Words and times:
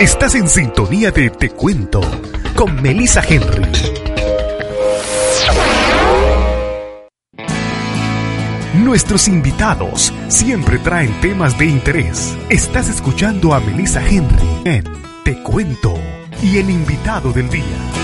Estás 0.00 0.34
en 0.34 0.48
sintonía 0.48 1.12
de 1.12 1.30
Te 1.30 1.50
Cuento 1.50 2.00
con 2.56 2.82
Melissa 2.82 3.22
Henry. 3.26 3.64
Nuestros 8.74 9.28
invitados 9.28 10.12
siempre 10.26 10.78
traen 10.78 11.12
temas 11.20 11.56
de 11.58 11.66
interés. 11.66 12.36
Estás 12.48 12.88
escuchando 12.88 13.54
a 13.54 13.60
Melissa 13.60 14.04
Henry 14.04 14.48
en 14.64 14.84
Te 15.24 15.40
Cuento 15.42 15.94
y 16.42 16.58
el 16.58 16.70
invitado 16.70 17.32
del 17.32 17.48
día. 17.48 18.03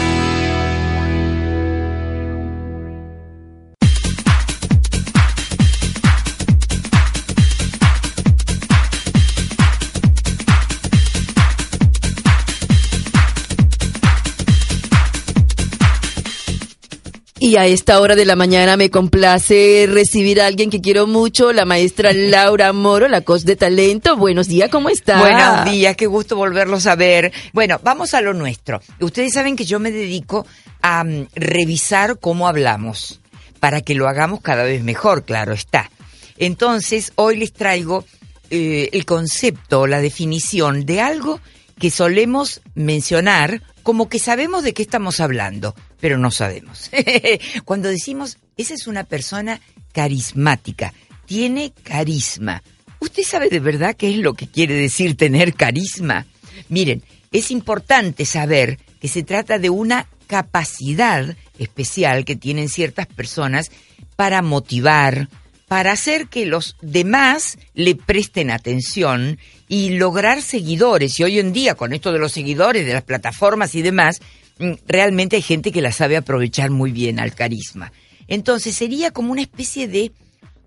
Y 17.42 17.56
a 17.56 17.64
esta 17.64 17.98
hora 18.02 18.16
de 18.16 18.26
la 18.26 18.36
mañana 18.36 18.76
me 18.76 18.90
complace 18.90 19.86
recibir 19.90 20.42
a 20.42 20.46
alguien 20.46 20.68
que 20.68 20.82
quiero 20.82 21.06
mucho, 21.06 21.54
la 21.54 21.64
maestra 21.64 22.12
Laura 22.14 22.74
Moro, 22.74 23.08
la 23.08 23.22
COS 23.22 23.46
de 23.46 23.56
Talento. 23.56 24.14
Buenos 24.18 24.46
días, 24.46 24.68
¿cómo 24.68 24.90
está? 24.90 25.18
Buenos 25.18 25.64
días, 25.64 25.96
qué 25.96 26.06
gusto 26.06 26.36
volverlos 26.36 26.86
a 26.86 26.96
ver. 26.96 27.32
Bueno, 27.54 27.80
vamos 27.82 28.12
a 28.12 28.20
lo 28.20 28.34
nuestro. 28.34 28.82
Ustedes 29.00 29.32
saben 29.32 29.56
que 29.56 29.64
yo 29.64 29.80
me 29.80 29.90
dedico 29.90 30.46
a 30.82 31.02
mm, 31.02 31.28
revisar 31.34 32.18
cómo 32.18 32.46
hablamos, 32.46 33.22
para 33.58 33.80
que 33.80 33.94
lo 33.94 34.06
hagamos 34.06 34.42
cada 34.42 34.64
vez 34.64 34.82
mejor, 34.82 35.24
claro 35.24 35.54
está. 35.54 35.90
Entonces, 36.36 37.10
hoy 37.14 37.38
les 37.38 37.54
traigo 37.54 38.04
eh, 38.50 38.90
el 38.92 39.06
concepto, 39.06 39.86
la 39.86 40.02
definición 40.02 40.84
de 40.84 41.00
algo 41.00 41.40
que 41.78 41.90
solemos 41.90 42.60
mencionar 42.74 43.62
como 43.82 44.08
que 44.08 44.18
sabemos 44.18 44.64
de 44.64 44.74
qué 44.74 44.82
estamos 44.82 45.20
hablando 45.20 45.74
pero 46.00 46.18
no 46.18 46.30
sabemos. 46.30 46.90
Cuando 47.64 47.88
decimos, 47.88 48.38
esa 48.56 48.74
es 48.74 48.86
una 48.86 49.04
persona 49.04 49.60
carismática, 49.92 50.92
tiene 51.26 51.72
carisma. 51.82 52.62
¿Usted 52.98 53.22
sabe 53.22 53.48
de 53.48 53.60
verdad 53.60 53.94
qué 53.96 54.10
es 54.10 54.16
lo 54.16 54.34
que 54.34 54.48
quiere 54.48 54.74
decir 54.74 55.16
tener 55.16 55.54
carisma? 55.54 56.26
Miren, 56.68 57.02
es 57.32 57.50
importante 57.50 58.24
saber 58.26 58.78
que 59.00 59.08
se 59.08 59.22
trata 59.22 59.58
de 59.58 59.70
una 59.70 60.06
capacidad 60.26 61.36
especial 61.58 62.24
que 62.24 62.36
tienen 62.36 62.68
ciertas 62.68 63.06
personas 63.06 63.70
para 64.16 64.42
motivar, 64.42 65.28
para 65.70 65.92
hacer 65.92 66.26
que 66.26 66.44
los 66.44 66.76
demás 66.82 67.56
le 67.74 67.94
presten 67.94 68.50
atención 68.50 69.38
y 69.68 69.90
lograr 69.90 70.42
seguidores. 70.42 71.18
Y 71.20 71.22
hoy 71.22 71.38
en 71.38 71.52
día, 71.52 71.76
con 71.76 71.92
esto 71.92 72.10
de 72.10 72.18
los 72.18 72.32
seguidores, 72.32 72.84
de 72.84 72.92
las 72.92 73.04
plataformas 73.04 73.76
y 73.76 73.82
demás, 73.82 74.20
Mm, 74.60 74.74
realmente 74.86 75.36
hay 75.36 75.42
gente 75.42 75.72
que 75.72 75.80
la 75.80 75.90
sabe 75.90 76.18
aprovechar 76.18 76.68
muy 76.68 76.92
bien 76.92 77.18
al 77.18 77.34
carisma. 77.34 77.92
Entonces 78.28 78.76
sería 78.76 79.10
como 79.10 79.32
una 79.32 79.40
especie 79.40 79.88
de 79.88 80.12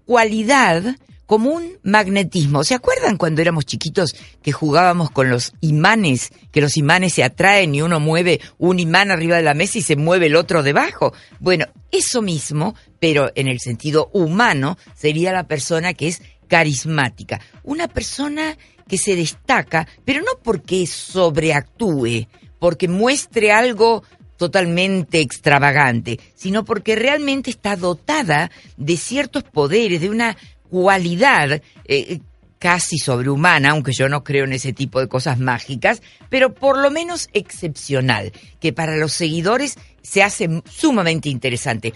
cualidad, 0.06 0.98
como 1.26 1.52
un 1.52 1.80
magnetismo. 1.84 2.64
¿Se 2.64 2.76
acuerdan 2.76 3.18
cuando 3.18 3.42
éramos 3.42 3.66
chiquitos 3.66 4.16
que 4.42 4.52
jugábamos 4.52 5.12
con 5.12 5.30
los 5.30 5.54
imanes, 5.62 6.32
que 6.52 6.62
los 6.62 6.78
imanes 6.78 7.14
se 7.14 7.24
atraen 7.24 7.74
y 7.76 7.82
uno 7.82 8.00
mueve 8.00 8.42
un 8.58 8.80
imán 8.80 9.12
arriba 9.12 9.38
de 9.38 9.44
la 9.44 9.54
mesa 9.54 9.78
y 9.78 9.82
se 9.82 9.96
mueve 9.96 10.28
el 10.28 10.36
otro 10.36 10.64
debajo? 10.64 11.14
Bueno, 11.40 11.66
eso 11.92 12.22
mismo, 12.22 12.76
pero 13.00 13.32
en 13.36 13.48
el 13.48 13.60
sentido 13.60 14.10
humano, 14.14 14.78
sería 14.96 15.32
la 15.32 15.48
persona 15.48 15.94
que 15.94 16.08
es 16.08 16.22
carismática. 16.48 17.40
Una 17.64 17.88
persona 17.88 18.58
que 18.88 18.98
se 18.98 19.16
destaca, 19.16 19.88
pero 20.06 20.22
no 20.22 20.32
porque 20.44 20.86
sobreactúe, 20.86 22.28
porque 22.60 22.88
muestre 22.88 23.52
algo 23.52 24.04
totalmente 24.38 25.22
extravagante, 25.22 26.20
sino 26.36 26.66
porque 26.66 26.96
realmente 26.96 27.50
está 27.50 27.76
dotada 27.76 28.52
de 28.78 28.98
ciertos 28.98 29.44
poderes, 29.44 30.02
de 30.02 30.10
una 30.10 30.36
cualidad 30.74 31.62
eh, 31.86 32.20
casi 32.58 32.98
sobrehumana, 32.98 33.70
aunque 33.70 33.92
yo 33.94 34.10
no 34.10 34.24
creo 34.24 34.46
en 34.46 34.54
ese 34.54 34.74
tipo 34.74 35.00
de 35.00 35.08
cosas 35.08 35.38
mágicas, 35.38 36.02
pero 36.30 36.56
por 36.56 36.80
lo 36.80 36.90
menos 36.90 37.30
excepcional, 37.32 38.34
que 38.60 38.74
para 38.74 38.98
los 38.98 39.14
seguidores 39.14 39.78
se 40.02 40.24
hace 40.24 40.64
sumamente 40.68 41.30
interesante. 41.30 41.94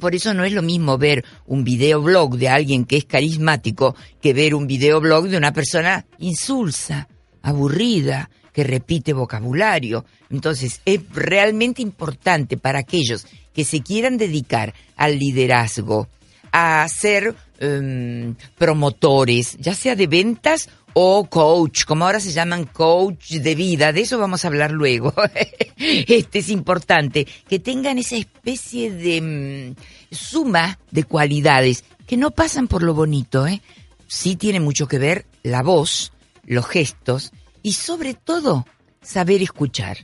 Por 0.00 0.14
eso 0.14 0.32
no 0.32 0.44
es 0.44 0.54
lo 0.54 0.62
mismo 0.62 0.96
ver 0.96 1.26
un 1.44 1.62
videoblog 1.62 2.38
de 2.38 2.48
alguien 2.48 2.86
que 2.86 2.96
es 2.96 3.04
carismático 3.04 3.94
que 4.22 4.32
ver 4.32 4.54
un 4.54 4.66
videoblog 4.66 5.28
de 5.28 5.36
una 5.36 5.52
persona 5.52 6.06
insulsa, 6.18 7.06
aburrida, 7.42 8.30
que 8.50 8.64
repite 8.64 9.12
vocabulario. 9.12 10.06
Entonces, 10.30 10.80
es 10.86 11.00
realmente 11.10 11.82
importante 11.82 12.56
para 12.56 12.78
aquellos 12.78 13.26
que 13.52 13.64
se 13.64 13.82
quieran 13.82 14.16
dedicar 14.16 14.72
al 14.96 15.18
liderazgo, 15.18 16.08
a 16.50 16.88
ser 16.88 17.34
em, 17.58 18.34
promotores, 18.56 19.56
ya 19.58 19.74
sea 19.74 19.96
de 19.96 20.06
ventas 20.06 20.68
o 20.94 21.26
coach, 21.28 21.84
como 21.84 22.04
ahora 22.04 22.20
se 22.20 22.32
llaman 22.32 22.66
coach 22.66 23.32
de 23.32 23.54
vida, 23.54 23.92
de 23.92 24.02
eso 24.02 24.18
vamos 24.18 24.44
a 24.44 24.48
hablar 24.48 24.70
luego. 24.70 25.12
este 25.76 26.38
es 26.38 26.48
importante, 26.48 27.26
que 27.48 27.58
tengan 27.58 27.98
esa 27.98 28.16
especie 28.16 28.92
de 28.92 29.16
em, 29.16 29.74
suma 30.10 30.78
de 30.90 31.04
cualidades 31.04 31.84
que 32.06 32.16
no 32.16 32.30
pasan 32.30 32.68
por 32.68 32.82
lo 32.82 32.94
bonito, 32.94 33.46
¿eh? 33.46 33.60
Sí 34.06 34.36
tiene 34.36 34.60
mucho 34.60 34.86
que 34.86 34.98
ver 34.98 35.26
la 35.42 35.62
voz, 35.62 36.12
los 36.44 36.66
gestos 36.66 37.32
y 37.62 37.72
sobre 37.72 38.14
todo 38.14 38.66
saber 39.02 39.42
escuchar. 39.42 39.98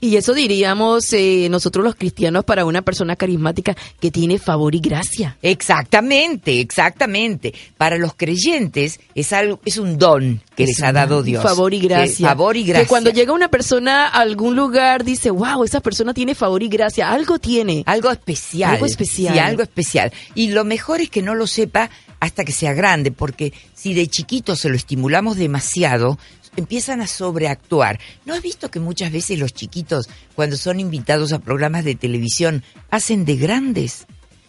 Y 0.00 0.16
eso 0.16 0.34
diríamos 0.34 1.12
eh, 1.12 1.48
nosotros 1.50 1.84
los 1.84 1.94
cristianos 1.94 2.44
para 2.44 2.64
una 2.64 2.82
persona 2.82 3.16
carismática 3.16 3.76
que 4.00 4.10
tiene 4.10 4.38
favor 4.38 4.74
y 4.74 4.80
gracia. 4.80 5.36
Exactamente, 5.42 6.60
exactamente. 6.60 7.54
Para 7.76 7.98
los 7.98 8.14
creyentes 8.14 9.00
es 9.14 9.32
algo, 9.32 9.60
es 9.64 9.78
un 9.78 9.98
don 9.98 10.40
que 10.56 10.66
les 10.66 10.82
ha 10.82 10.92
dado 10.92 11.22
Dios. 11.22 11.42
Favor 11.42 11.74
y 11.74 11.80
gracia. 11.80 12.28
favor 12.28 12.56
y 12.56 12.64
gracia. 12.64 12.84
Que 12.84 12.88
cuando 12.88 13.10
llega 13.10 13.32
una 13.32 13.48
persona 13.48 14.08
a 14.08 14.20
algún 14.20 14.56
lugar 14.56 15.04
dice, 15.04 15.30
wow, 15.30 15.64
esa 15.64 15.80
persona 15.80 16.14
tiene 16.14 16.34
favor 16.34 16.62
y 16.62 16.68
gracia. 16.68 17.10
Algo 17.10 17.38
tiene. 17.38 17.82
Algo 17.86 18.10
especial. 18.10 18.74
Algo 18.74 18.86
especial. 18.86 19.34
Sí, 19.34 19.38
algo 19.38 19.62
especial. 19.62 20.12
Y 20.34 20.48
lo 20.48 20.64
mejor 20.64 21.00
es 21.00 21.10
que 21.10 21.22
no 21.22 21.34
lo 21.34 21.46
sepa 21.46 21.90
hasta 22.20 22.44
que 22.44 22.52
sea 22.52 22.72
grande, 22.72 23.10
porque 23.10 23.52
si 23.74 23.92
de 23.92 24.06
chiquito 24.06 24.56
se 24.56 24.70
lo 24.70 24.76
estimulamos 24.76 25.36
demasiado, 25.36 26.18
empiezan 26.56 27.00
a 27.00 27.06
sobreactuar. 27.06 27.98
¿No 28.24 28.34
has 28.34 28.42
visto 28.42 28.70
que 28.70 28.80
muchas 28.80 29.12
veces 29.12 29.38
los 29.38 29.52
chiquitos, 29.52 30.08
cuando 30.34 30.56
son 30.56 30.80
invitados 30.80 31.32
a 31.32 31.38
programas 31.38 31.84
de 31.84 31.94
televisión, 31.94 32.62
hacen 32.90 33.24
de 33.24 33.36
grandes? 33.36 34.06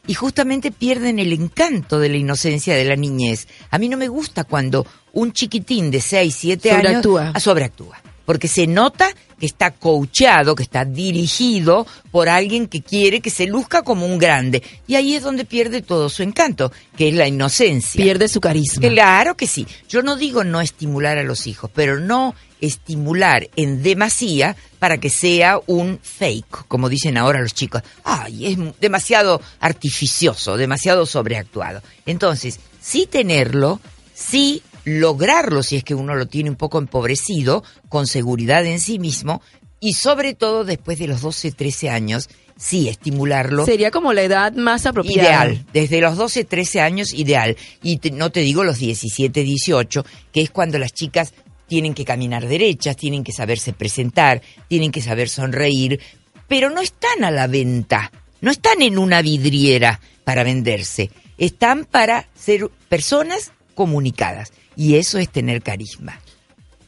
Y 0.08 0.14
justamente 0.14 0.72
pierden 0.72 1.18
el 1.18 1.34
encanto 1.34 2.00
de 2.00 2.10
la 2.10 2.18
inocencia 2.18 2.76
de 2.76 2.86
la 2.86 2.96
niñez. 2.96 3.48
A 3.72 3.80
mí 3.80 3.90
no 3.90 3.98
me 3.98 4.08
gusta 4.08 4.44
cuando 4.44 4.86
un 5.14 5.34
chiquitín 5.34 5.90
de 5.90 6.00
6, 6.00 6.36
7 6.38 6.72
años 6.72 7.04
sobreactúa 7.40 8.05
porque 8.26 8.48
se 8.48 8.68
nota 8.68 9.08
que 9.40 9.46
está 9.46 9.72
coachado, 9.72 10.56
que 10.56 10.64
está 10.64 10.86
dirigido 10.86 11.86
por 12.12 12.30
alguien 12.30 12.68
que 12.68 12.82
quiere 12.82 13.22
que 13.22 13.30
se 13.30 13.48
luzca 13.48 13.84
como 13.84 14.06
un 14.06 14.18
grande. 14.18 14.64
Y 14.88 14.96
ahí 14.96 15.16
es 15.16 15.24
donde 15.24 15.46
pierde 15.46 15.82
todo 15.82 16.10
su 16.10 16.24
encanto, 16.24 16.72
que 16.98 17.10
es 17.10 17.16
la 17.16 17.28
inocencia. 17.28 18.04
Pierde 18.04 18.28
su 18.28 18.42
carisma. 18.42 18.88
Claro 18.88 19.36
que 19.36 19.48
sí. 19.48 19.68
Yo 19.90 20.02
no 20.02 20.16
digo 20.16 20.44
no 20.44 20.62
estimular 20.62 21.18
a 21.18 21.24
los 21.24 21.48
hijos, 21.48 21.70
pero 21.74 22.00
no 22.00 22.34
estimular 22.62 23.50
en 23.56 23.84
demasía 23.84 24.56
para 24.80 24.98
que 24.98 25.10
sea 25.10 25.60
un 25.68 26.00
fake, 26.02 26.68
como 26.68 26.90
dicen 26.90 27.18
ahora 27.18 27.42
los 27.42 27.54
chicos. 27.54 27.82
Ay, 28.04 28.48
es 28.48 28.58
demasiado 28.80 29.42
artificioso, 29.60 30.58
demasiado 30.58 31.06
sobreactuado. 31.06 31.82
Entonces, 32.06 32.60
sí 32.82 33.08
tenerlo, 33.10 33.80
sí 34.14 34.64
lograrlo 34.86 35.64
si 35.64 35.76
es 35.76 35.84
que 35.84 35.96
uno 35.96 36.16
lo 36.16 36.28
tiene 36.28 36.50
un 36.50 36.56
poco 36.56 36.78
empobrecido, 36.78 37.64
con 37.90 38.08
seguridad 38.08 38.66
en 38.66 38.80
sí 38.80 39.00
mismo, 39.00 39.42
y 39.80 39.94
sobre 39.94 40.34
todo 40.34 40.64
después 40.64 40.98
de 41.00 41.08
los 41.08 41.22
12, 41.22 41.52
13 41.52 41.90
años, 41.90 42.30
sí, 42.58 42.88
estimularlo. 42.88 43.66
Sería 43.66 43.92
como 43.92 44.14
la 44.14 44.24
edad 44.24 44.54
más 44.54 44.86
apropiada. 44.86 45.28
Ideal, 45.28 45.66
desde 45.74 46.02
los 46.02 46.16
12, 46.16 46.46
13 46.46 46.82
años, 46.82 47.14
ideal. 47.14 47.58
Y 47.84 48.00
no 48.14 48.32
te 48.32 48.40
digo 48.40 48.64
los 48.64 48.80
17, 48.80 49.44
18, 49.44 50.06
que 50.32 50.42
es 50.42 50.50
cuando 50.50 50.80
las 50.80 50.94
chicas 50.94 51.34
tienen 51.68 51.94
que 51.94 52.06
caminar 52.06 52.48
derechas, 52.48 52.96
tienen 52.96 53.24
que 53.24 53.32
saberse 53.32 53.74
presentar, 53.74 54.42
tienen 54.68 54.92
que 54.92 55.02
saber 55.02 55.30
sonreír, 55.30 56.00
pero 56.48 56.70
no 56.70 56.80
están 56.80 57.24
a 57.24 57.32
la 57.32 57.48
venta, 57.48 58.12
no 58.42 58.52
están 58.52 58.82
en 58.82 59.00
una 59.00 59.22
vidriera 59.24 60.00
para 60.24 60.44
venderse, 60.44 61.10
están 61.38 61.86
para 61.86 62.28
ser 62.36 62.70
personas 62.88 63.52
comunicadas 63.74 64.52
y 64.76 64.96
eso 64.96 65.18
es 65.18 65.30
tener 65.30 65.62
carisma. 65.62 66.20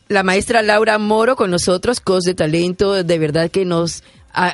La 0.10 0.24
maestra 0.24 0.62
Laura 0.62 0.98
Moro 0.98 1.36
con 1.36 1.52
nosotros, 1.52 2.00
COS 2.00 2.24
de 2.24 2.34
Talento, 2.34 3.04
de 3.04 3.20
verdad 3.20 3.52
que 3.52 3.66
nos, 3.66 4.04